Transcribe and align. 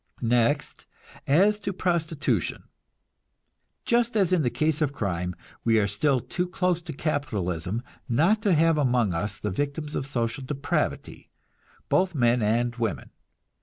Next, 0.23 0.87
as 1.27 1.59
to 1.59 1.71
prostitution. 1.71 2.63
Just 3.85 4.17
as 4.17 4.33
in 4.33 4.41
the 4.41 4.49
case 4.49 4.81
of 4.81 4.93
crime, 4.93 5.35
we 5.63 5.77
are 5.77 5.85
still 5.85 6.19
too 6.19 6.47
close 6.47 6.81
to 6.81 6.91
capitalism 6.91 7.83
not 8.09 8.41
to 8.41 8.53
have 8.53 8.79
among 8.79 9.13
us 9.13 9.37
the 9.37 9.51
victims 9.51 9.93
of 9.93 10.07
social 10.07 10.43
depravity, 10.43 11.29
both 11.87 12.15
men 12.15 12.41
and 12.41 12.75
women. 12.77 13.11